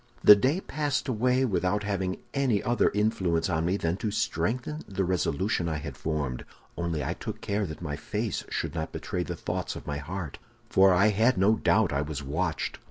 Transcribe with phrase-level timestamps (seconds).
[0.23, 5.03] "The day passed away without having any other influence on me than to strengthen the
[5.03, 6.43] resolution I had formed;
[6.75, 10.39] only I took care that my face should not betray the thoughts of my heart,
[10.71, 12.79] for I had no doubt I was watched.